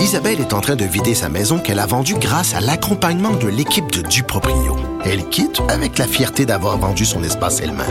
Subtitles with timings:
[0.00, 3.48] Isabelle est en train de vider sa maison qu'elle a vendue grâce à l'accompagnement de
[3.48, 4.76] l'équipe de Duproprio.
[5.04, 7.86] Elle quitte avec la fierté d'avoir vendu son espace elle-même.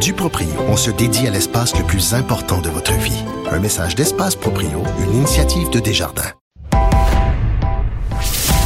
[0.00, 3.24] Duproprio, on se dédie à l'espace le plus important de votre vie.
[3.50, 6.32] Un message d'Espace Proprio, une initiative de Desjardins.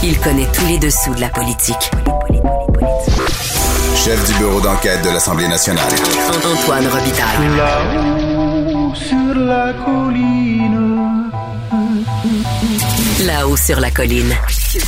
[0.02, 1.90] Il connaît tous les dessous de la politique.
[3.94, 5.92] Chef du bureau d'enquête de l'Assemblée nationale.
[6.44, 7.56] Antoine Robitaille.
[7.56, 10.89] Là-haut sur la colline.
[13.30, 14.34] Là-haut sur la colline.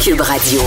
[0.03, 0.61] Cube Radio.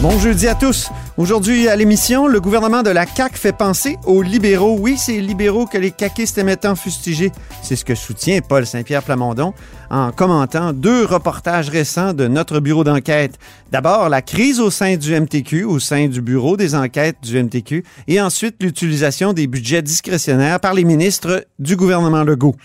[0.00, 0.90] Bon jeudi à tous.
[1.16, 4.76] Aujourd'hui à l'émission, le gouvernement de la CAQ fait penser aux libéraux.
[4.80, 7.30] Oui, c'est libéraux que les caquistes aimaient tant fustiger.
[7.62, 9.54] C'est ce que soutient Paul Saint-Pierre Plamondon
[9.88, 13.38] en commentant deux reportages récents de notre bureau d'enquête.
[13.70, 17.84] D'abord, la crise au sein du MTQ, au sein du bureau des enquêtes du MTQ,
[18.08, 22.56] et ensuite l'utilisation des budgets discrétionnaires par les ministres du gouvernement Legault.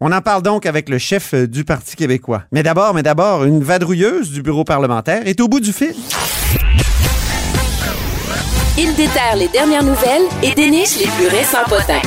[0.00, 2.42] On en parle donc avec le chef du Parti québécois.
[2.52, 5.94] Mais d'abord, mais d'abord, une vadrouilleuse du bureau parlementaire est au bout du fil.
[8.76, 12.02] Il déterre les dernières nouvelles et déniche les plus récents potins.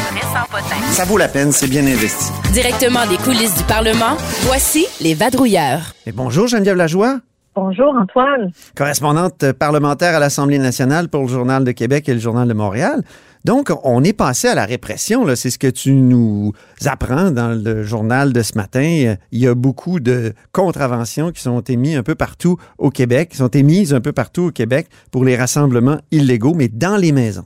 [0.92, 2.32] Ça vaut la peine, c'est bien investi.
[2.52, 5.94] Directement des coulisses du Parlement, voici les vadrouilleurs.
[6.06, 7.20] Et bonjour Geneviève Lajoie,
[7.56, 8.52] Bonjour Antoine.
[8.76, 13.02] correspondante parlementaire à l'Assemblée nationale pour le Journal de Québec et le Journal de Montréal.
[13.46, 16.52] Donc, on est passé à la répression, c'est ce que tu nous
[16.86, 19.16] apprends dans le journal de ce matin.
[19.32, 23.38] Il y a beaucoup de contraventions qui sont émises un peu partout au Québec, qui
[23.38, 27.46] sont émises un peu partout au Québec pour les rassemblements illégaux, mais dans les maisons.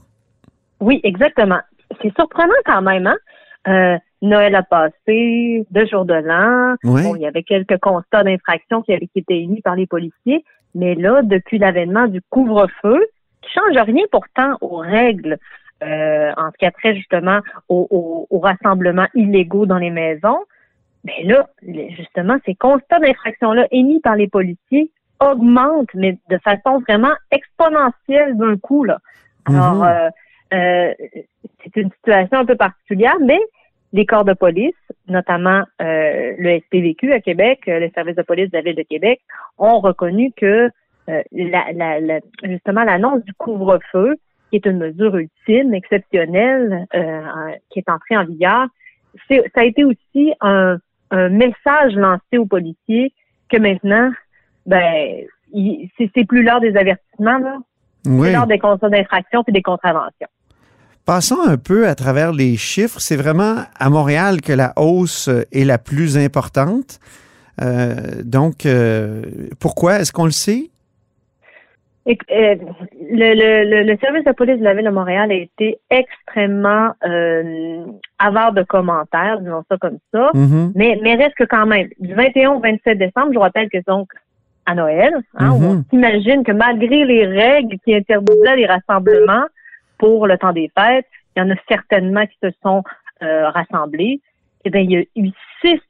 [0.80, 1.60] Oui, exactement.
[2.02, 3.16] C'est surprenant quand même, hein?
[3.68, 6.76] Euh, Noël a passé, deux jours de l'an.
[6.84, 7.02] Ouais.
[7.02, 10.44] Bon, il y avait quelques constats d'infraction qui avaient étaient émis par les policiers.
[10.74, 13.04] Mais là, depuis l'avènement du couvre-feu,
[13.42, 15.38] qui change rien pourtant aux règles
[15.82, 20.38] euh, en ce qui a trait justement aux, aux- aux rassemblements illégaux dans les maisons,
[21.04, 21.48] mais là,
[21.96, 28.56] justement, ces constats d'infraction-là émis par les policiers augmentent, mais de façon vraiment exponentielle d'un
[28.56, 28.84] coup.
[28.84, 28.98] Là.
[29.46, 29.82] Alors, Mhm.
[29.82, 30.10] euh,
[30.54, 30.94] euh,
[31.64, 33.40] c'est une situation un peu particulière, mais
[33.92, 34.74] les corps de police,
[35.08, 38.82] notamment euh, le SPVQ à Québec, euh, le service de police de la ville de
[38.82, 39.20] Québec,
[39.58, 40.70] ont reconnu que
[41.08, 44.16] euh, la, la- la- justement l'annonce du couvre-feu,
[44.52, 47.22] qui est une mesure ultime, exceptionnelle, euh,
[47.70, 48.66] qui est entrée en vigueur,
[49.26, 50.76] c'est- ça a été aussi un,
[51.10, 53.14] un message lancé aux policiers
[53.48, 54.10] que maintenant,
[54.66, 55.22] ben,
[55.54, 57.56] il- c'est c'est plus l'heure des avertissements, là.
[58.04, 58.26] Oui.
[58.26, 60.28] C'est l'heure des constats d'infraction puis des contraventions.
[61.06, 63.00] Passons un peu à travers les chiffres.
[63.00, 67.00] C'est vraiment à Montréal que la hausse est la plus importante.
[67.60, 69.22] Euh, donc, euh,
[69.60, 70.00] pourquoi?
[70.00, 70.68] Est-ce qu'on le sait?
[72.06, 72.56] Et, euh,
[73.12, 77.84] le, le, le, service de police de la ville de Montréal a été extrêmement euh,
[78.18, 80.30] avare de commentaires, disons ça comme ça.
[80.34, 80.72] Mhm.
[80.74, 83.78] Mais, mais reste que quand même, du 21 au 27 décembre, je vous rappelle que
[83.78, 84.08] c'est donc
[84.64, 89.46] à Noël, hein, on s'imagine que malgré les règles qui interdisaient les rassemblements
[89.98, 92.82] pour le temps des fêtes, il y en a certainement qui se sont
[93.22, 94.20] euh, rassemblés.
[94.64, 95.30] Eh bien, il y a eu
[95.60, 95.80] six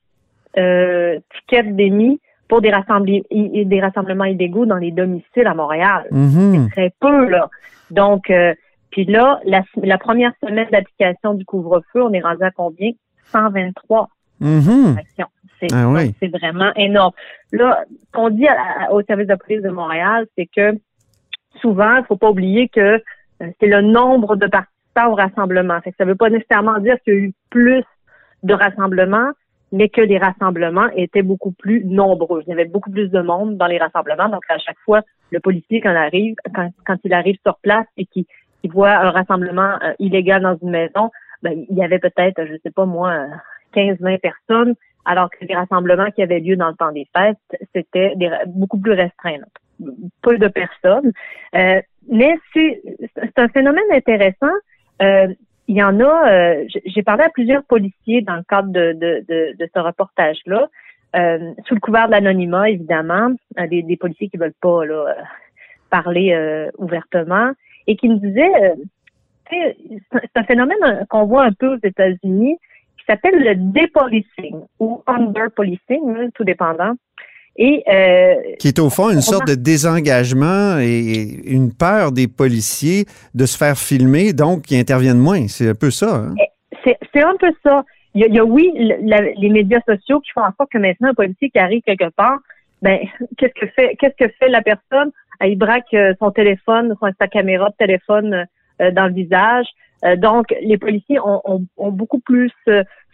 [0.57, 2.19] euh, tickets d'émis
[2.53, 6.69] pour des, rassembli- i- des rassemblements illégaux dans les domiciles à Montréal Mhm.
[6.71, 7.49] très peu, là.
[7.91, 8.53] Donc, euh,
[8.91, 12.91] puis là, la, la première semaine d'application du couvre-feu, on est rendu à combien?
[13.33, 14.99] 123 Mhm.
[14.99, 15.29] actions.
[15.59, 16.09] C'est Ah oui.
[16.09, 17.13] donc, c'est vraiment énorme.
[17.53, 18.57] Là, ce qu'on dit à-
[18.89, 20.75] à- au service de police de Montréal, c'est que
[21.63, 23.01] souvent, il faut pas oublier que euh,
[23.61, 25.81] c'est le nombre de participants au rassemblement.
[25.81, 27.83] Fait que ça veut pas nécessairement dire qu'il y a eu plus
[28.43, 29.31] de rassemblements,
[29.73, 32.43] mais que les rassemblements étaient beaucoup plus nombreux.
[32.47, 34.29] Il y avait beaucoup plus de monde dans les rassemblements.
[34.29, 35.01] Donc, à chaque fois,
[35.31, 38.27] le policier, quand il arrive, sur place et qu'il
[38.71, 41.11] voit un rassemblement euh, illégal dans une maison,
[41.43, 43.27] ben, il y avait peut-être, je sais pas moi,
[43.75, 44.75] 15-20 personnes,
[45.05, 48.15] alors que les rassemblements qui avaient lieu dans le temps des fêtes, c'était
[48.47, 49.39] beaucoup plus restreint.
[50.23, 51.13] Peu de personnes.
[51.57, 52.83] Euh, mais c'est
[53.37, 54.53] un phénomène intéressant.
[55.01, 55.29] Euh,
[55.73, 59.25] il y en a, euh, j'ai parlé à plusieurs policiers dans le cadre de, de,
[59.27, 60.69] de, de ce reportage-là,
[61.17, 64.95] euh, sous le couvert de l'anonymat, évidemment, euh, des, des policiers qui veulent pas là,
[64.95, 65.23] euh,
[65.89, 67.53] parler euh, ouvertement,
[67.87, 68.75] et qui me disaient, euh,
[69.51, 72.59] c'est un phénomène qu'on voit un peu aux États-Unis,
[72.99, 76.93] qui s'appelle le dépolicing ou underpolicing, hein, tout dépendant.
[77.57, 83.05] Et euh, Qui est au fond une sorte de désengagement et une peur des policiers
[83.35, 85.47] de se faire filmer, donc qui interviennent moins.
[85.49, 86.17] C'est un peu ça.
[86.17, 86.35] hein?
[86.85, 87.85] c'est c'est un peu ça.
[88.15, 88.71] Il y a, il y a, oui,
[89.03, 92.09] la- les médias sociaux qui font en sorte que maintenant un policier qui arrive quelque
[92.17, 92.39] part,
[92.81, 92.99] ben
[93.39, 95.11] qu'est-ce que fait qu'est-ce que fait la personne?
[95.39, 98.47] Ah, Il braque euh, son téléphone, son, sa caméra de téléphone
[98.81, 99.67] euh, dans le visage.
[100.05, 102.51] Euh, donc les policiers ont, ont, ont beaucoup plus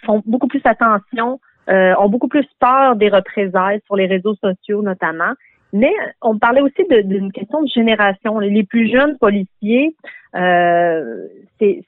[0.07, 4.83] font beaucoup plus attention euh, ont beaucoup plus peur des représailles sur les réseaux sociaux
[4.83, 5.33] notamment.
[5.73, 5.93] Mais
[6.23, 8.39] on parlait aussi d'une question de génération.
[8.39, 9.95] Les plus jeunes policiers
[10.35, 11.27] euh,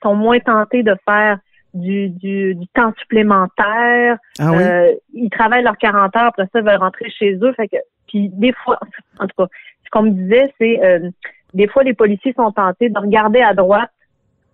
[0.02, 1.38] sont moins tentés de faire
[1.72, 4.18] du, du, temps supplémentaire.
[4.38, 4.62] Ah oui?
[4.62, 7.52] Euh, ils travaillent leurs 40 heures, après ça, ils veulent rentrer chez eux.
[7.54, 7.76] Fait que,
[8.08, 8.78] puis des fois,
[9.18, 9.46] en tout cas,
[9.84, 11.10] ce qu'on me disait, c'est euh,
[11.54, 13.90] des fois les policiers sont tentés de regarder à droite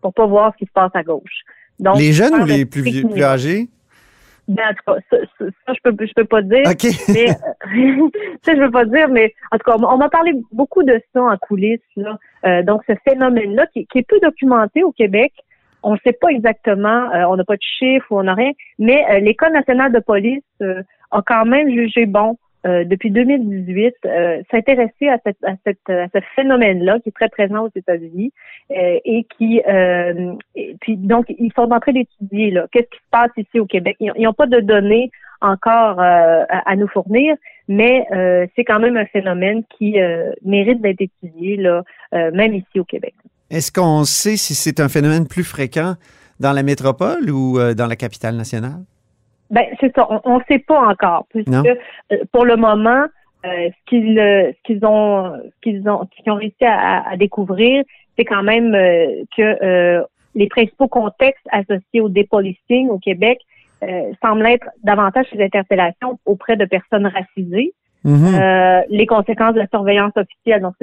[0.00, 1.42] pour pas voir ce qui se passe à gauche.
[1.78, 3.68] Donc, les jeunes ou les plus, vieux, plus âgés?
[4.48, 6.62] Ben, en tout cas, ça, ça, je peux je peux pas dire.
[6.66, 6.84] OK.
[7.08, 7.26] mais,
[8.42, 11.22] ça, je veux pas dire, mais en tout cas, on m'a parlé beaucoup de ça
[11.22, 11.80] en coulisses.
[11.96, 12.18] Là.
[12.44, 15.32] Euh, donc, ce phénomène-là, qui, qui, est peu documenté au Québec,
[15.82, 18.52] on ne sait pas exactement, euh, on n'a pas de chiffres ou on n'a rien,
[18.78, 24.42] mais euh, l'École nationale de police a quand même jugé bon euh, depuis 2018, euh,
[24.50, 28.32] s'intéresser à, cette, à, cette, à ce phénomène-là qui est très présent aux États-Unis
[28.70, 29.60] euh, et qui,
[30.80, 33.96] puis donc ils sont en train d'étudier qu'est-ce qui se passe ici au Québec.
[34.00, 35.10] Ils n'ont pas de données
[35.40, 37.36] encore à, nous fournir,
[37.68, 38.06] mais
[38.56, 39.96] c'est quand même un phénomène qui
[40.44, 41.58] mérite d'être étudié
[42.12, 43.14] même ici au Québec.
[43.50, 45.94] Est-ce qu'on sait si c'est un phénomène plus fréquent
[46.40, 48.82] dans la métropole ou dans la capitale nationale?
[49.50, 53.04] Ben c'est ça, on ne sait pas encore, puisque euh, pour le moment,
[53.44, 57.08] euh, ce qu'ils euh, ce qu'ils ont ce qu'ils ont ce qu'ils ont réussi à,
[57.08, 57.84] à découvrir,
[58.16, 58.72] c'est quand même
[59.36, 60.02] que
[60.34, 63.38] les principaux contextes associés au dépolicing au Québec
[64.22, 67.72] semblent être davantage les interpellations auprès de personnes racisées.
[68.04, 68.84] Mm-hmm.
[68.88, 70.74] les conséquences de la surveillance officielle, donc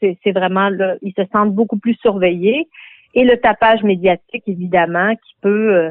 [0.00, 2.68] c'est vraiment là, ils se sentent beaucoup plus surveillés
[3.14, 5.90] et le tapage médiatique évidemment qui peut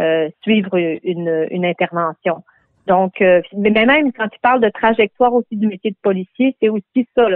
[0.00, 2.42] euh, suivre une, une, intervention.
[2.86, 6.70] Donc, euh, mais même quand tu parles de trajectoire aussi du métier de policier, c'est
[6.70, 7.26] aussi ça.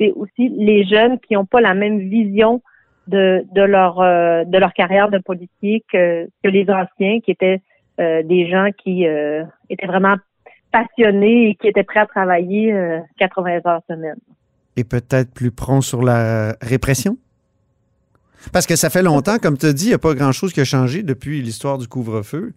[0.00, 2.62] C'est aussi les jeunes qui n'ont pas la même vision
[3.06, 7.60] de, de leur euh, de leur carrière de policier que, que les anciens, qui étaient
[7.98, 9.06] des gens qui
[9.70, 10.16] étaient vraiment
[10.70, 12.74] passionnés et qui étaient prêts à travailler
[13.16, 14.18] 80 heures semaine.
[14.76, 17.16] Et peut-être plus prompt sur la répression?
[18.52, 20.60] Parce que ça fait longtemps, comme tu as dit, il n'y a pas grand-chose qui
[20.60, 22.52] a changé depuis l'histoire du couvre-feu.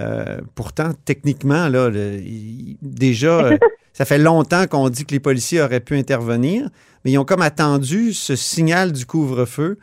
[0.00, 1.90] Euh, pourtant, techniquement, là,
[2.80, 3.58] déjà, euh,
[3.92, 6.68] ça fait longtemps qu'on dit que les policiers auraient pu intervenir,
[7.04, 9.78] mais ils ont comme attendu ce signal du couvre-feu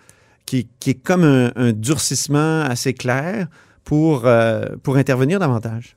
[0.45, 3.47] qui, est comme un, durcissement assez clair
[3.83, 5.95] pour, euh, pour intervenir davantage.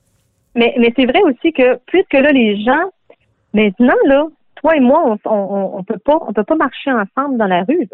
[0.55, 2.91] Mais, mais c'est vrai aussi que puisque là, les gens,
[3.55, 4.27] maintenant, là,
[4.61, 7.89] toi et moi, on ne peut, pas, on peut pas marcher ensemble dans la rue.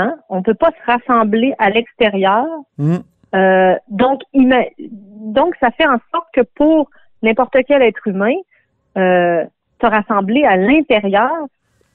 [0.00, 0.16] Hein?
[0.28, 2.46] On ne peut pas se rassembler à l'extérieur.
[2.78, 2.96] Mm.
[3.34, 6.90] Euh, donc, donc, ça fait en sorte que pour
[7.22, 8.34] n'importe quel être humain,
[8.96, 9.44] euh,
[9.80, 11.30] se rassembler à l'intérieur,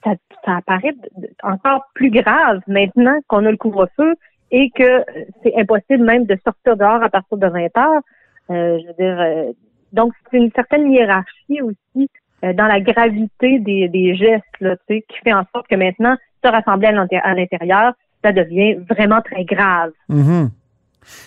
[0.04, 0.14] ça,
[0.46, 0.94] apparaît
[1.42, 4.14] encore plus grave maintenant qu'on a le couvre-feu
[4.52, 5.04] et que
[5.42, 8.02] c'est impossible même de sortir dehors à partir de 20 heures.
[8.52, 9.54] Euh, je veux dire,
[9.92, 12.10] donc c'est une certaine hiérarchie aussi
[12.44, 16.16] dans la gravité des, des gestes là, qui fait en sorte que maintenant
[16.48, 17.94] rassembler à l'intérieur,
[18.24, 19.92] ça devient vraiment très grave.
[20.10, 20.50] Mm-hmm.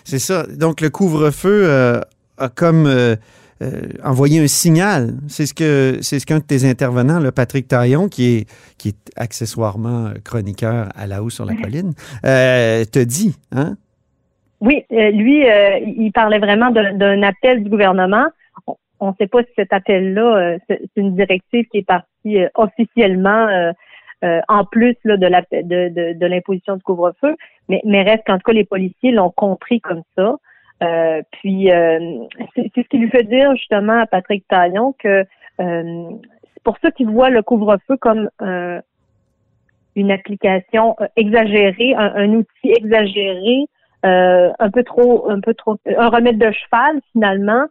[0.05, 0.45] C'est ça.
[0.47, 2.01] Donc, le couvre-feu euh,
[2.39, 3.17] a comme euh,
[3.63, 5.15] euh, envoyé un signal.
[5.29, 8.89] C'est ce que c'est ce qu'un de tes intervenants, le Patrick Taillon, qui est, qui
[8.89, 13.37] est accessoirement chroniqueur à la haut sur la colline, te dit.
[13.53, 13.77] Hein?
[14.61, 15.45] Oui, lui,
[15.97, 18.27] il parlait vraiment d'un appel du gouvernement.
[19.01, 23.73] On ne sait pas si cet appel-là, c'est une directive qui est partie officiellement
[24.25, 27.37] euh, en plus là, de, la, de, de, de l'imposition du couvre-feu,
[27.69, 30.37] mais, mais reste qu'en tout cas, les policiers l'ont compris comme ça.
[30.83, 35.25] Euh, puis euh, c'est, ce qui lui fait dire justement à Patrick Taillon que
[35.59, 38.29] c'est pour ça qu'il voit le couvre-feu comme
[39.97, 43.67] une application exagérée, un, outil exagéré,
[44.03, 47.67] un peu trop, un peu trop, un remède de cheval finalement.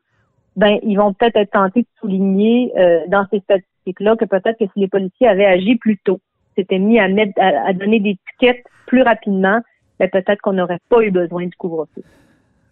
[0.58, 2.74] Ben, ils vont peut-être être tentés de souligner
[3.08, 6.20] dans ces statistiques-là que peut-être que si les policiers avaient agi plus tôt,
[6.58, 9.60] s'était mis à, mettre, à, donner des tickets plus rapidement,
[10.00, 12.04] ben, peut-être qu'on n'aurait pas eu besoin du couvre-feu.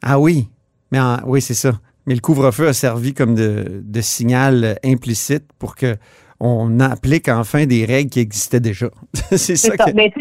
[0.01, 0.47] Ah oui,
[0.91, 1.73] mais oui, c'est ça.
[2.05, 5.95] Mais le couvre-feu a servi comme de, signal implicite pour que
[6.39, 8.87] on applique enfin des règles qui existaient déjà.
[9.13, 9.73] c'est ça.
[9.93, 10.11] Ben,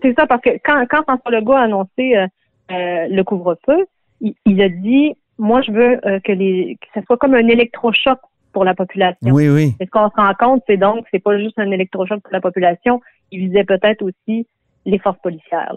[0.00, 2.26] c'est ça, parce que quand, quand François Legault a annoncé euh,
[2.70, 3.86] euh, le couvre-feu,
[4.20, 8.18] il, a dit moi, je veux euh, que les que ça soit comme un électrochoc
[8.56, 9.34] pour la population.
[9.34, 9.74] Oui, oui.
[9.80, 12.40] Et ce qu'on se rend compte, c'est donc c'est pas juste un électrochoc pour la
[12.40, 14.46] population, il visait peut-être aussi
[14.86, 15.74] les forces policières.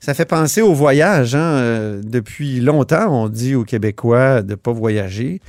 [0.00, 1.36] Ça fait penser au voyage.
[1.36, 1.38] Hein?
[1.58, 5.40] Euh, depuis longtemps, on dit aux Québécois de ne pas voyager.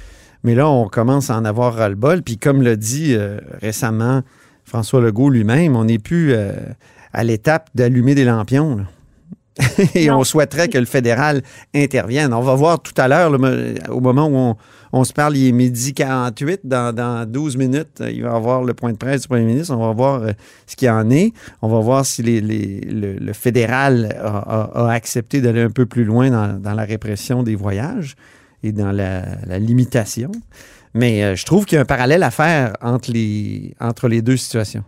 [0.43, 2.21] Mais là, on commence à en avoir ras-le-bol.
[2.21, 4.21] Puis comme l'a dit euh, récemment
[4.63, 6.51] François Legault lui-même, on n'est plus euh,
[7.13, 8.85] à l'étape d'allumer des lampions.
[9.95, 10.19] Et Non.
[10.19, 11.41] on souhaiterait que le fédéral
[11.73, 12.31] intervienne.
[12.31, 13.31] On va voir tout à l'heure,
[13.89, 14.55] au moment où on,
[14.93, 16.61] on se parle, il est midi 48.
[16.65, 19.45] Dans, dans 12 minutes, euh, il va y avoir le point de presse du premier
[19.45, 19.73] ministre.
[19.75, 20.31] On va voir euh,
[20.67, 21.31] ce qu'il en est.
[21.61, 26.29] On va voir si les- les- le, fédéral a, accepté d'aller un peu plus loin
[26.29, 28.15] dans, dans la répression des voyages
[28.63, 30.31] et dans la, la limitation.
[30.93, 34.21] Mais euh, je trouve qu'il y a un parallèle à faire entre les, entre les
[34.21, 34.83] deux situations.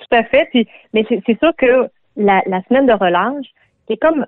[0.00, 0.48] Tout à fait.
[0.50, 3.46] Puis, mais c'est c'est sûr que la, la semaine de relâche,
[3.86, 4.26] qui est comme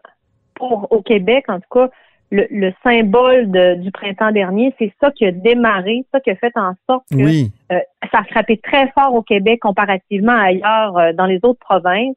[0.54, 1.90] pour au Québec, en tout cas,
[2.30, 6.36] le, le symbole de- du printemps dernier, c'est ça qui a démarré, ça qui a
[6.36, 7.52] fait en sorte que Oui.
[7.70, 7.78] euh,
[8.10, 12.16] ça a frappé très fort au Québec comparativement à ailleurs euh, dans les autres provinces.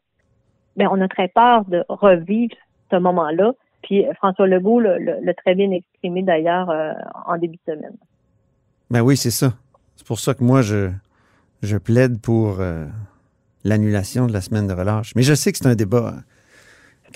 [0.75, 2.55] Mais on a très peur de revivre
[2.91, 3.51] ce moment-là.
[3.83, 6.93] Puis euh, François Legault l'a très bien exprimé d'ailleurs euh,
[7.25, 7.95] en début de semaine.
[8.89, 9.53] Ben oui, c'est ça.
[9.95, 10.89] C'est pour ça que moi, je,
[11.61, 12.59] je plaide pour
[13.63, 15.13] l'annulation de la semaine de relâche.
[15.15, 16.13] Mais je sais que c'est un débat.
[16.17, 16.21] hein,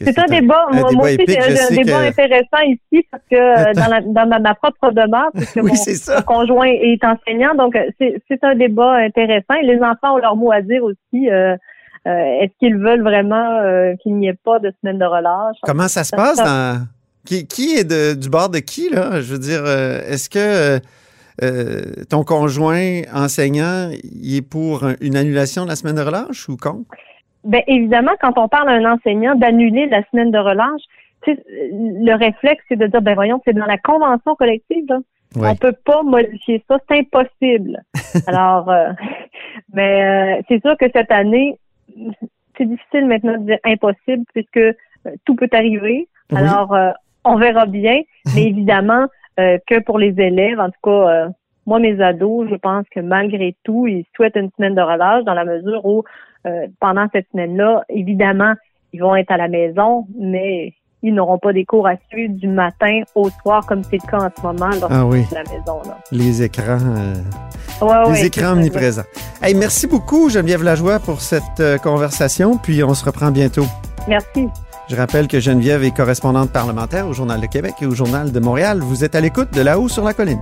[0.05, 3.05] C'est un débat, un moi, débat moi aussi, c'est un sais débat que- intéressant ici
[3.11, 7.03] parce que euh, dans, la- dans ma, ma propre demeure, puisque Oui, mon, conjoint est
[7.03, 9.53] enseignant, donc euh, c'est un débat intéressant.
[9.61, 11.29] Et les enfants ont leur mot à dire aussi.
[11.29, 11.55] euh,
[12.07, 12.09] euh,
[12.41, 15.57] Est-ce qu'ils veulent vraiment euh, qu'il n'y ait pas de semaine de relâche?
[15.63, 16.85] Comment ça se passe dans.
[17.25, 19.21] Qui, qui est de- du bord de qui, là?
[19.21, 20.79] Je veux dire, est-ce que
[22.09, 26.57] ton conjoint enseignant, il est pour un- une annulation de la semaine de relâche ou
[26.57, 26.89] contre?
[27.43, 30.81] Ben évidemment, quand on parle à un enseignant d'annuler la semaine de relâche,
[31.23, 34.99] tu sais, le réflexe, c'est de dire, ben voyons, c'est dans la convention collective, là.
[35.35, 35.49] Ouais.
[35.49, 37.81] On peut pas modifier ça, c'est impossible.
[38.27, 38.89] Alors, euh,
[39.73, 41.57] mais euh, c'est sûr que cette année,
[42.57, 44.73] c'est difficile maintenant de dire impossible puisque euh,
[45.23, 46.09] tout peut arriver.
[46.31, 46.37] Oui.
[46.37, 46.91] Alors, euh,
[47.23, 48.01] on verra bien,
[48.35, 49.07] mais évidemment
[49.39, 51.29] euh, que pour les élèves, en tout cas, euh,
[51.65, 55.33] moi, mes ados, je pense que malgré tout, ils souhaitent une semaine de relâche dans
[55.33, 56.03] la mesure où,
[56.45, 58.53] euh, pendant cette semaine-là, évidemment,
[58.93, 62.47] ils vont être à la maison, mais ils n'auront pas des cours à suivre du
[62.47, 65.23] matin au soir, comme c'est le cas en ce moment lorsqu'ils Ah oui.
[65.25, 65.81] sont à la maison.
[65.85, 65.97] Là.
[66.11, 66.77] Les écrans.
[66.79, 67.15] euh,
[67.81, 69.01] Ouais, les ouais, écrans omniprésents.
[69.41, 72.57] Hey, merci beaucoup, Geneviève Lajoie, pour cette euh, conversation.
[72.57, 73.65] Puis on se reprend bientôt.
[74.07, 74.47] Merci.
[74.87, 78.39] Je rappelle que Geneviève est correspondante parlementaire au Journal de Québec et au Journal de
[78.39, 78.79] Montréal.
[78.81, 80.41] Vous êtes à l'écoute de là-haut sur la colline.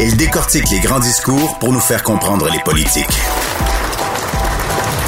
[0.00, 3.06] Il décortique les grands discours pour nous faire comprendre les politiques.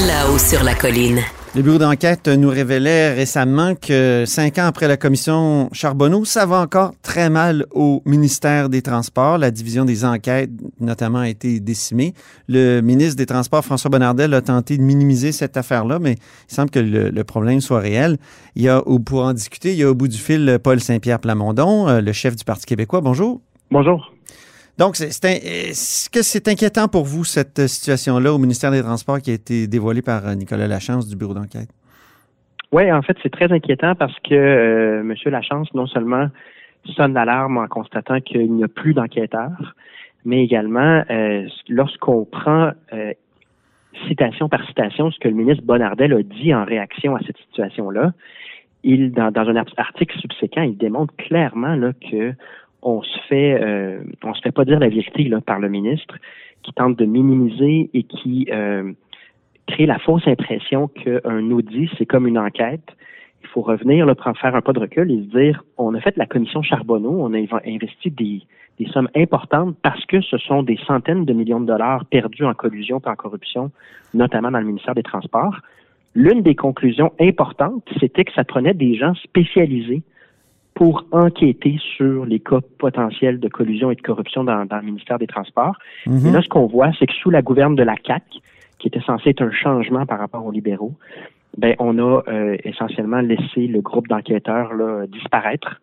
[0.07, 1.21] Là-haut sur la colline.
[1.53, 6.61] Le bureau d'enquête nous révélait récemment que cinq ans après la commission Charbonneau, ça va
[6.61, 9.37] encore très mal au ministère des Transports.
[9.37, 12.15] La division des enquêtes, notamment, a été décimée.
[12.47, 16.13] Le ministre des Transports, François Bonnardel, a tenté de minimiser cette affaire-là, mais
[16.49, 18.19] il semble que le, problème soit réel.
[18.55, 21.19] Il y a, pour en discuter, il y a au bout du fil Paul Saint-Pierre
[21.19, 23.01] Plamondon, euh, le chef du Parti québécois.
[23.01, 23.41] Bonjour.
[23.73, 24.13] Bonjour.
[24.79, 29.19] Donc, c'est- est-ce que c'est inquiétant pour vous, cette euh, situation-là au ministère des Transports
[29.19, 31.69] qui a été dévoilée par euh, Nicolas Lachance du bureau d'enquête?
[32.73, 35.15] Oui, en fait, c'est très inquiétant parce que euh, M.
[35.27, 36.29] Lachance, non seulement
[36.97, 39.75] sonne l'alarme en constatant qu'il n'y a plus d'enquêteurs,
[40.25, 41.03] mais également,
[41.69, 42.71] lorsqu'on prend
[44.09, 48.13] citation par citation ce que le ministre Bonnardel a dit en réaction à cette situation-là,
[48.83, 52.33] il, dans, dans un art- article subséquent, il démontre clairement là, que
[52.83, 56.17] on se fait euh, on se fait pas dire la vérité là, par le ministre,
[56.63, 58.93] qui tente de minimiser et qui euh,
[59.67, 62.85] crée la fausse impression qu'un audit, c'est comme une enquête.
[63.43, 66.01] Il faut revenir, là, prendre- faire un pas de recul et se dire, on a
[66.01, 68.43] fait la commission Charbonneau, on a inv- investi des,
[68.79, 72.53] des sommes importantes parce que ce sont des centaines de millions de dollars perdus en
[72.55, 73.71] collusion et en corruption,
[74.13, 75.57] notamment dans le ministère des Transports.
[76.15, 80.03] L'une des conclusions importantes, c'était que ça prenait des gens spécialisés
[80.81, 85.19] pour enquêter sur les cas potentiels de collusion et de corruption dans, dans le ministère
[85.19, 85.77] des Transports.
[86.07, 86.27] Mhm.
[86.27, 88.23] Et là, ce qu'on voit, c'est que sous la gouverne de la CAC,
[88.79, 90.95] qui était censé être un changement par rapport aux libéraux,
[91.59, 95.83] ben on a euh, essentiellement laissé le groupe d'enquêteurs là, disparaître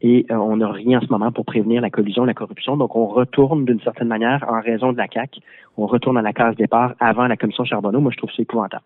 [0.00, 2.76] et euh, on n'a rien en ce moment pour prévenir la collusion, la corruption.
[2.76, 5.40] Donc on retourne d'une certaine manière en raison de la CAC,
[5.76, 8.00] on retourne à la case départ avant la commission Charbonneau.
[8.00, 8.84] Moi, je trouve ça épouvantable.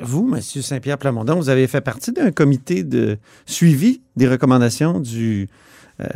[0.00, 0.40] Vous, M.
[0.40, 5.02] Saint-Pierre Plamondon, vous avez fait partie d'un comité de suivi des recommandations
[6.00, 6.06] euh,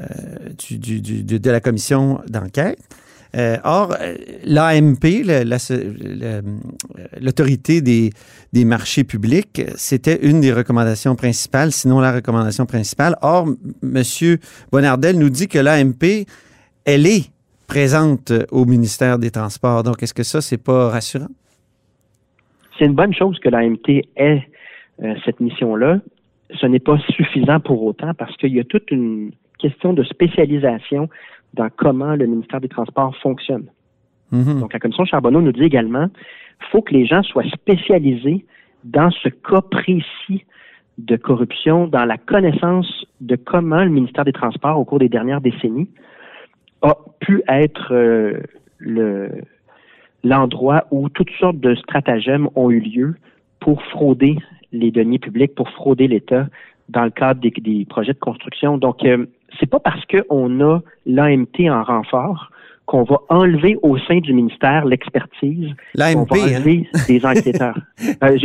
[0.70, 2.78] de, la commission d'enquête.
[3.36, 5.24] Euh, or, euh, l'AMP,
[7.20, 8.12] l'autorité des,
[8.52, 13.16] des marchés publics, c'était une des recommandations principales, sinon la recommandation principale.
[13.22, 13.48] Or,
[13.82, 14.02] M.
[14.72, 16.26] Bonardel nous dit que l'AMP,
[16.84, 17.30] elle est
[17.66, 19.84] présente au ministère des Transports.
[19.84, 21.28] Donc, est-ce que ça, c'est pas rassurant?
[22.80, 24.42] C'est une bonne chose que l'AMT ait
[25.02, 26.00] euh, cette mission-là.
[26.58, 31.10] Ce n'est pas suffisant pour autant parce qu'il y a toute une question de spécialisation
[31.52, 33.66] dans comment le ministère des Transports fonctionne.
[34.32, 34.60] Mhm.
[34.60, 36.06] Donc, la commission Charbonneau nous dit également
[36.70, 38.46] faut que les gens soient spécialisés
[38.84, 40.46] dans ce cas précis
[40.96, 45.42] de corruption, dans la connaissance de comment le ministère des Transports, au cours des dernières
[45.42, 45.90] décennies,
[46.80, 48.40] a pu être euh,
[48.78, 49.30] le
[50.24, 53.14] l'endroit où toutes sortes de stratagèmes ont eu lieu
[53.60, 54.36] pour frauder
[54.72, 56.46] les deniers publics, pour frauder l'État
[56.88, 58.78] dans le cadre des, projets de construction.
[58.78, 59.26] Donc, euh,
[59.58, 62.50] c'est pas parce qu'on a l'AMT en renfort
[62.90, 65.68] qu'on va enlever au sein du ministère l'expertise.
[65.94, 67.78] L'AMP, On va enlever des enquêteurs.
[68.24, 68.36] Euh,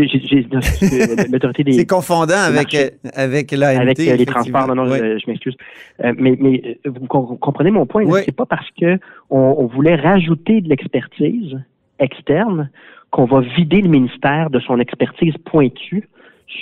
[1.32, 2.92] L'autorité des C'est confondant avec, marchés.
[3.06, 3.82] euh, avec l'AMT.
[3.82, 4.68] avec euh, les transports.
[4.68, 4.98] Non, non, Oui.
[5.00, 5.56] je, je m'excuse.
[6.04, 8.04] Euh, mais mais vous com- comprenez mon point.
[8.06, 8.22] Oui.
[8.26, 9.00] C'est pas parce que
[9.32, 11.58] on, on voulait rajouter de l'expertise
[12.00, 12.70] externe
[13.12, 16.08] qu'on va vider le ministère de son expertise pointue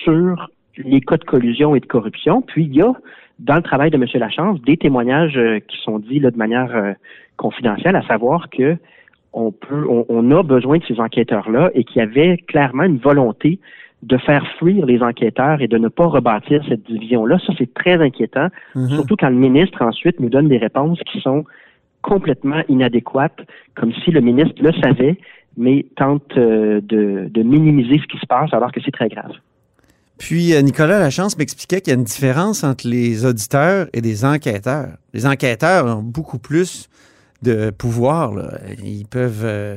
[0.03, 2.41] sur les cas de collusion et de corruption.
[2.41, 2.93] Puis il y a
[3.43, 4.05] dans le travail de M.
[4.15, 6.93] Lachance des témoignages euh, qui sont dits là, de manière euh,
[7.37, 8.77] confidentielle, à savoir que
[9.33, 12.97] on peut, on, on a besoin de ces enquêteurs-là et qu'il y avait clairement une
[12.97, 13.59] volonté
[14.03, 17.37] de faire fuir les enquêteurs et de ne pas rebâtir cette division-là.
[17.45, 18.89] Ça, c'est très inquiétant, Mhm.
[18.89, 21.45] surtout quand le ministre ensuite nous donne des réponses qui sont
[22.01, 23.39] complètement inadéquates,
[23.75, 25.17] comme si le ministre le savait,
[25.57, 29.31] mais tente euh, de, de minimiser ce qui se passe alors que c'est très grave.
[30.19, 34.23] Puis euh, Nicolas Lachance m'expliquait qu'il y a une différence entre les auditeurs et les
[34.25, 34.89] enquêteurs.
[35.13, 36.87] Les enquêteurs ont beaucoup plus
[37.41, 38.33] de pouvoir.
[38.33, 38.51] là.
[38.83, 39.41] Ils peuvent.
[39.43, 39.75] euh,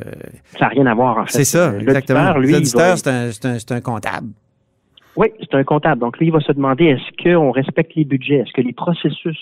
[0.52, 1.32] Ça n'a rien à voir, en fait.
[1.32, 2.34] c'est ça, Euh, exactement.
[2.34, 4.28] l'auditeur, c'est un, un- un comptable.
[5.16, 6.00] Oui, c'est un comptable.
[6.00, 9.38] Donc, lui, il va se demander est-ce qu'on respecte les budgets, est-ce que les processus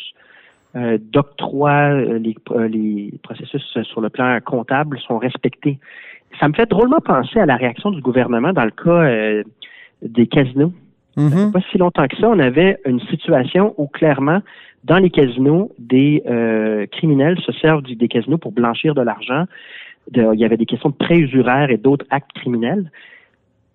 [0.77, 2.35] euh, d'octroi, les,
[2.71, 5.79] les processus sur le plan comptable sont respectés?
[6.41, 9.43] Ça me fait drôlement penser à la réaction du gouvernement dans le cas euh,
[10.03, 10.73] des casinos.
[11.17, 11.53] Mhm.
[11.53, 14.41] Pas si longtemps que ça, on avait une situation où clairement,
[14.85, 19.45] dans les casinos, des euh, criminels se servent du- des casinos pour blanchir de l'argent.
[20.15, 22.91] Il y avait des questions de prêts usuraires et d'autres actes criminels.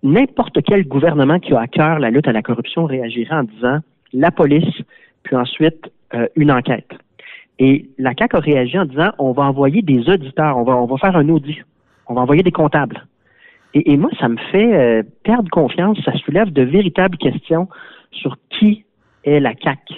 [0.02, 3.78] N'importe quel gouvernement qui a à cœur la lutte à la corruption réagirait en disant
[4.12, 4.74] la police,
[5.24, 6.90] puis ensuite euh, une enquête.
[7.58, 10.86] Et la CAQ a réagi en disant on va envoyer des auditeurs, on va, on
[10.86, 11.58] va faire un audit,
[12.06, 13.06] on va envoyer des comptables.
[13.74, 17.68] Et, et moi, ça me fait euh, perdre confiance, ça soulève de véritables questions
[18.10, 18.84] sur qui
[19.24, 19.94] est la CAQ.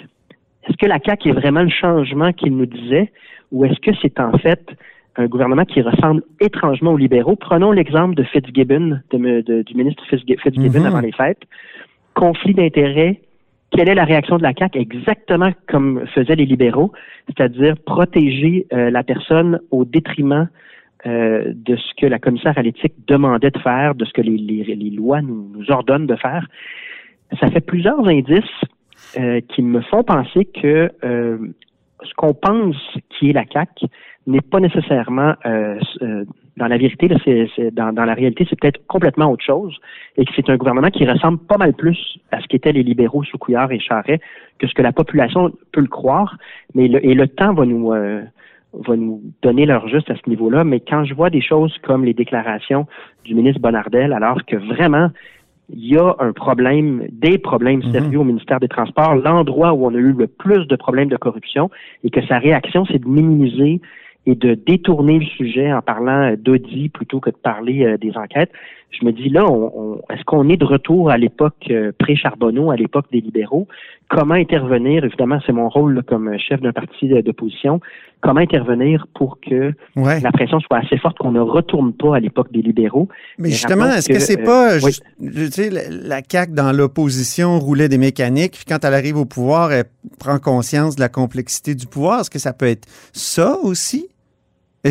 [0.67, 3.11] Est-ce que la CAQ est vraiment le changement qu'il nous disait
[3.51, 4.61] ou est-ce que c'est en fait
[5.15, 7.35] un gouvernement qui ressemble étrangement aux libéraux?
[7.35, 10.85] Prenons l'exemple de Fitzgibbon, de me- de- du ministre Fitzgi- Fitzgibbon Mhm.
[10.85, 11.41] avant les fêtes.
[12.13, 13.21] Conflit d'intérêts.
[13.71, 14.77] Quelle est la réaction de la CAQ?
[14.79, 16.91] Exactement comme faisaient les libéraux,
[17.27, 20.47] c'est-à-dire protéger euh, la personne au détriment
[21.05, 24.37] euh, de ce que la commissaire à l'éthique demandait de faire, de ce que les,
[24.37, 26.47] les- les lois nous, ordonnent de faire.
[27.39, 28.43] Ça fait plusieurs indices
[29.19, 31.37] euh, qui me font penser que euh,
[32.03, 32.75] ce qu'on pense
[33.09, 33.87] qui est la CAQ
[34.27, 38.57] n'est pas nécessairement euh, euh, dans la vérité, là, c'est, c'est- dans, la réalité, c'est
[38.59, 39.75] peut-être complètement autre chose
[40.17, 43.23] et que c'est un gouvernement qui ressemble pas mal plus à ce qu'étaient les libéraux
[43.23, 44.19] sous Couillard et Charret
[44.59, 46.37] que ce que la population peut le croire.
[46.75, 47.91] Mais le, et le temps va nous
[48.73, 50.63] va nous donner leur juste à ce niveau-là.
[50.63, 52.87] Mais quand je vois des choses comme les déclarations
[53.25, 55.09] du ministre Bonnardel, alors que vraiment
[55.69, 57.91] il y a un problème, des problèmes Mhm.
[57.93, 61.15] sérieux au ministère des Transports, l'endroit où on a eu le plus de problèmes de
[61.15, 61.69] corruption,
[62.03, 63.79] et que sa réaction, c'est de minimiser
[64.25, 68.15] et de détourner le sujet en parlant euh, d'audit plutôt que de parler euh, des
[68.17, 68.51] enquêtes.
[68.91, 72.71] Je me dis là, on, on- est-ce qu'on est de retour à l'époque euh, pré-Charbonneau,
[72.71, 73.67] à l'époque des libéraux?
[74.09, 75.03] Comment intervenir?
[75.03, 77.79] Évidemment, c'est mon rôle là, comme chef d'un parti de- d'opposition.
[78.23, 80.19] Comment intervenir pour que Ouais.
[80.21, 83.09] la pression soit assez forte qu'on ne retourne pas à l'époque des libéraux?
[83.37, 84.93] Mais Mais justement, est-ce que que, c'est euh, pas, oui.
[85.21, 89.17] ju- tu sais, la, la CAQ dans l'opposition roulait des mécaniques, puis quand elle arrive
[89.17, 89.85] au pouvoir, elle
[90.19, 92.21] prend conscience de la complexité du pouvoir.
[92.21, 94.07] Est-ce que ça peut être ça aussi?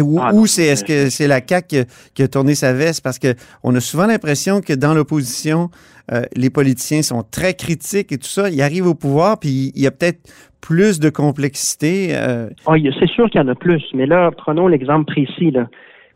[0.01, 2.73] Ou Ah ou c'est est-ce que c'est la CAQ qui a, qui a tourné sa
[2.73, 3.03] veste?
[3.05, 5.69] Parce que on a souvent l'impression que dans l'opposition,
[6.13, 8.49] euh, les politiciens sont très critiques et tout ça.
[8.49, 12.11] Ils arrivent au pouvoir, puis il y a peut-être plus de complexité.
[12.17, 15.13] euh, il y a- c'est sûr qu'il y en a plus, mais là, prenons l'exemple
[15.13, 15.51] précis.
[15.51, 15.69] Là.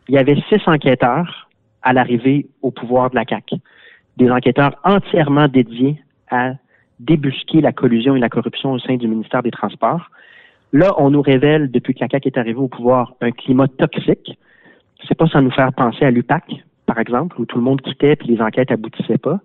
[0.09, 1.49] Il y avait six enquêteurs
[1.83, 3.57] à l'arrivée au pouvoir de la CAQ.
[4.17, 6.53] Des enquêteurs entièrement dédiés à
[7.01, 10.11] débusquer la collusion et la corruption au sein du ministère des Transports.
[10.77, 14.39] Là, on nous révèle, depuis que la CAQ est arrivée au pouvoir, un climat toxique.
[15.09, 16.45] C'est pas sans nous faire penser à l'UPAC,
[16.85, 19.41] par exemple, où tout le monde quittait puis les enquêtes aboutissaient pas.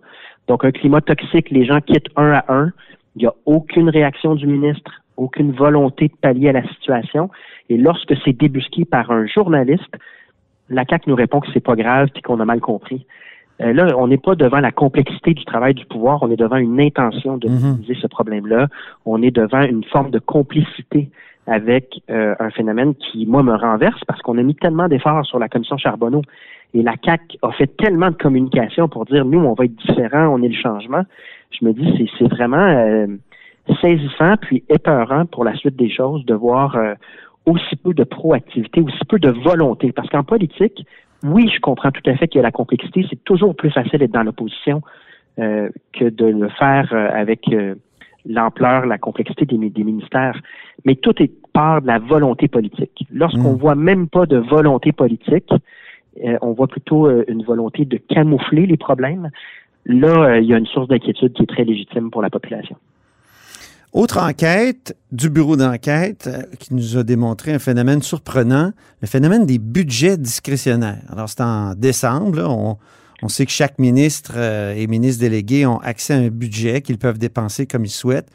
[0.50, 2.74] Donc, un climat toxique, les gens quittent un à un.
[3.16, 7.30] Il n'y a aucune réaction du ministre, aucune volonté de pallier à la situation.
[7.70, 9.96] Et lorsque c'est débusqué par un journaliste,
[10.68, 13.06] la CAQ nous répond que c'est pas grave et qu'on a mal compris.
[13.62, 16.58] Euh, là, on n'est pas devant la complexité du travail du pouvoir, on est devant
[16.58, 18.68] une intention de minimiser ce problème-là.
[19.06, 21.10] On est devant une forme de complicité
[21.48, 25.40] avec euh, un phénomène qui, moi, me renverse parce qu'on a mis tellement d'efforts sur
[25.40, 26.22] la commission Charbonneau
[26.74, 30.28] et la CAC a fait tellement de communication pour dire nous, on va être différent,
[30.28, 31.04] on est le changement.
[31.52, 33.08] Je me dis c'est vraiment euh,
[33.82, 36.78] saisissant puis épeurant pour la suite des choses de voir
[37.46, 39.92] aussi peu de proactivité, aussi peu de volonté.
[39.92, 40.86] Parce qu'en politique,
[41.24, 43.06] oui, je comprends tout à fait qu'il y a la complexité.
[43.10, 44.82] C'est toujours plus facile d'être dans l'opposition
[45.40, 47.76] euh, que de le faire euh, avec euh,
[48.26, 50.40] l'ampleur, la complexité des, ministères.
[50.86, 53.06] Mais tout est part de la volonté politique.
[53.12, 53.58] Lorsqu'on Mm.
[53.58, 55.52] voit même pas de volonté politique,
[56.42, 59.30] on voit plutôt une volonté de camoufler les problèmes.
[59.86, 62.76] Là, il y a une source d'inquiétude qui est très légitime pour la population.
[63.94, 69.46] Autre enquête du bureau d'enquête euh, qui nous a démontré un phénomène surprenant, le phénomène
[69.46, 71.02] des budgets discrétionnaires.
[71.12, 72.40] Alors, c'est en décembre,
[73.22, 77.00] on, sait que chaque ministre euh, et ministre délégué ont accès à un budget qu'ils
[77.00, 78.30] peuvent dépenser comme ils souhaitent.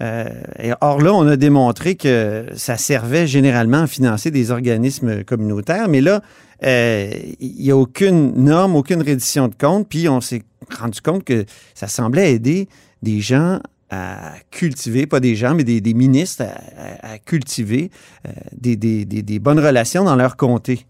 [0.00, 5.22] Euh, et or là, on a démontré que ça servait généralement à financer des organismes
[5.22, 6.22] communautaires, mais là,
[6.60, 10.42] il n'y a aucune norme, aucune reddition de compte, puis on s'est
[10.76, 12.68] rendu compte que ça semblait aider
[13.02, 17.90] des gens à cultiver, pas des gens, mais des, des ministres à, à- à cultiver
[18.26, 20.80] euh, des, des- des- des bonnes relations dans leur comté.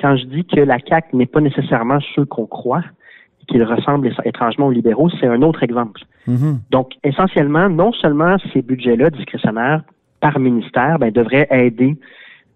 [0.00, 2.84] quand je dis que la CAQ n'est pas nécessairement ceux qu'on croit,
[3.42, 6.00] et qu'ils ressemblent étrangement aux libéraux, c'est un autre exemple.
[6.26, 6.60] Mhm.
[6.70, 9.82] Donc, essentiellement, non seulement ces budgets-là discrétionnaires
[10.20, 11.96] par ministère ben, devraient aider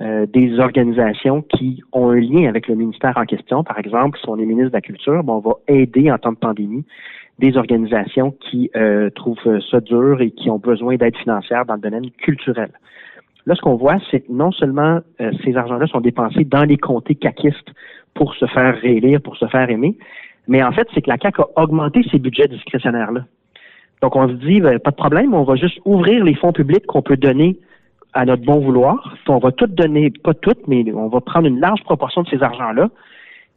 [0.01, 3.63] euh, des organisations qui ont un lien avec le ministère en question.
[3.65, 6.33] Par exemple, si on est ministre de la Culture, ben, on va aider en temps
[6.33, 6.85] de pandémie
[7.39, 11.81] des organisations qui euh, trouvent ça dur et qui ont besoin d'aide financière dans le
[11.81, 12.71] domaine culturel.
[13.47, 16.77] Là, ce qu'on voit, c'est que non seulement euh, ces argents-là sont dépensés dans les
[16.77, 17.73] comtés caquistes
[18.15, 19.97] pour se faire réélire, pour se faire aimer,
[20.49, 23.25] mais en fait, c'est que la CAQ a augmenté ses budgets discrétionnaires-là.
[24.03, 26.87] Donc, on se dit, ben, pas de problème, on va juste ouvrir les fonds publics
[26.87, 27.57] qu'on peut donner
[28.13, 29.17] à notre bon vouloir.
[29.29, 32.43] On va tout donner, pas tout, mais on va prendre une large proportion de ces
[32.43, 32.91] argents-là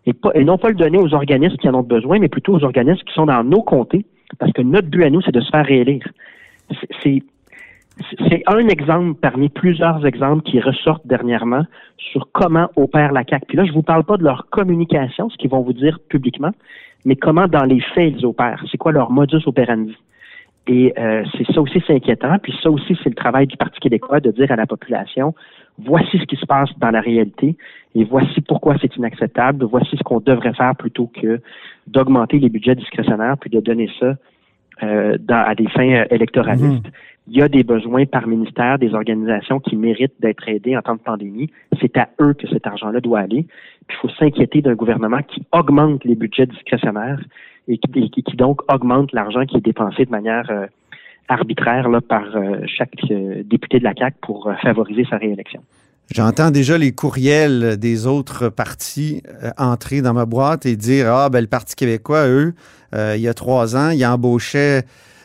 [0.06, 2.54] et, pas, et non pas le donner aux organismes qui en ont besoin, mais plutôt
[2.56, 4.06] aux organismes qui sont dans nos comtés,
[4.40, 6.08] parce que notre but à nous, c'est de se faire réélire.
[7.04, 7.24] C'est-
[8.30, 11.64] C'est un exemple parmi plusieurs exemples qui ressortent dernièrement
[11.98, 13.46] sur comment opère la CAQ.
[13.48, 16.52] Puis là, je vous parle pas de leur communication, ce qu'ils vont vous dire publiquement,
[17.06, 18.62] mais comment dans les faits ils opèrent.
[18.70, 19.96] C'est quoi leur modus operandi?
[20.68, 22.38] Et euh, c'est ça aussi, c'est inquiétant.
[22.42, 25.36] Puis ça aussi, c'est le travail du Parti québécois de dire à la population,
[25.78, 27.56] voici ce qui se passe dans la réalité
[27.94, 29.66] et voici pourquoi c'est inacceptable.
[29.66, 31.40] Voici ce qu'on devrait faire plutôt que
[31.88, 34.16] d'augmenter les budgets discrétionnaires puis de donner ça
[34.84, 36.86] euh, dans- à des fins euh, électoralistes.
[37.28, 40.96] Il y a des besoins par ministère, des organisations qui méritent d'être aidées en temps
[40.96, 41.50] de pandémie.
[41.82, 43.48] C'est à eux que cet argent-là doit aller.
[43.88, 47.20] Puis il faut s'inquiéter d'un gouvernement qui augmente les budgets discrétionnaires
[47.68, 50.68] et qui, donc augmente l'argent qui est dépensé de manière euh,
[51.28, 55.62] arbitraire là, par euh, chaque euh, député de la CAQ pour favoriser sa réélection.
[56.14, 59.24] J'entends déjà les courriels des autres partis
[59.58, 62.54] entrer dans ma boîte et dire Ah, ben le Parti québécois, eux,
[62.94, 64.84] il y a trois ans, ils embauchaient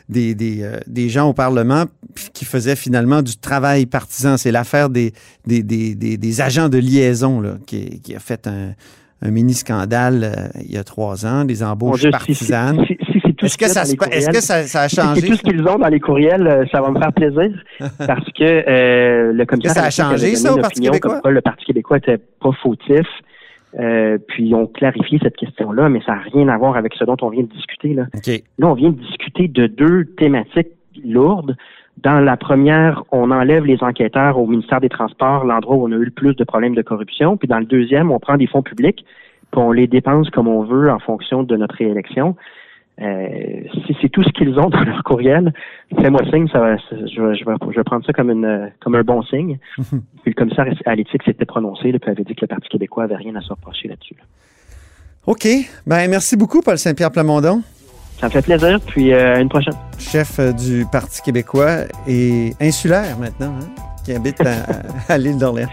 [0.09, 1.85] des, des, des gens au Parlement
[2.33, 4.37] qui faisaient finalement du travail partisan.
[4.37, 5.13] C'est l'affaire des,
[5.45, 8.73] des, agents de liaison qui, qui a fait un,
[9.21, 12.83] un mini-scandale euh, il y a trois ans, des embauches Dieu, partisanes.
[12.87, 12.97] si-
[13.43, 15.21] Est-ce que, ça, est-ce que ça, ça a changé?
[15.21, 17.51] C'est tout ce qu'ils ont dans les courriels, euh, ça va me faire plaisir
[17.97, 21.11] parce que euh, le commissaire ça a changé, ça, au Parti québécois?
[21.13, 23.07] Comme quoi le Parti québécois était pas fautif.
[23.79, 27.05] Euh, puis ils ont clarifié cette question-là, mais ça n'a rien à voir avec ce
[27.05, 27.93] dont on vient de discuter.
[27.93, 28.27] Là, OK.
[28.59, 30.67] là on vient de discuter de deux thématiques
[31.03, 31.55] lourdes.
[31.97, 35.95] Dans la première, on enlève les enquêteurs au ministère des Transports, l'endroit où on a
[35.95, 37.37] eu le plus de problèmes de corruption.
[37.37, 39.05] Puis dans le deuxième, on prend des fonds publics,
[39.51, 42.35] puis on les dépense comme on veut en fonction de notre réélection.
[43.01, 45.53] Euh, si c'est tout ce qu'ils ont dans leur courriel,
[45.99, 48.95] fais-moi signe, ça va, je, vais, je, vais, je vais prendre ça comme, une, comme
[48.95, 49.59] un bon signe.
[49.77, 49.91] puis
[50.25, 53.15] le commissaire à l'éthique s'était prononcé, là, puis avait dit que le Parti québécois avait
[53.15, 54.15] rien à se reprocher là-dessus.
[54.17, 54.23] là.
[55.27, 55.47] OK.
[55.85, 57.61] Ben, merci beaucoup, Paul Saint-Pierre Plamondon.
[58.21, 59.73] Ça me fait plaisir, puis euh, à une prochaine.
[59.97, 63.65] chef euh, du Parti québécois et insulaire maintenant, hein,
[64.05, 64.57] qui habite à,
[65.09, 65.67] à l'île d'Orléans.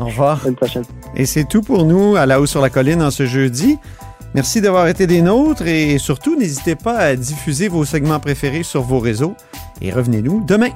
[0.00, 0.44] Au revoir.
[0.44, 0.82] À une prochaine.
[1.14, 3.78] Et c'est tout pour nous à La Haut sur la Colline en ce jeudi.
[4.34, 8.82] Merci d'avoir été des nôtres et surtout, n'hésitez pas à diffuser vos segments préférés sur
[8.82, 9.34] vos réseaux
[9.80, 10.70] et revenez-nous demain.